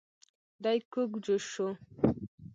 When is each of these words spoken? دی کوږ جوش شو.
دی 0.63 0.77
کوږ 0.91 1.11
جوش 1.25 1.43
شو. 1.53 1.69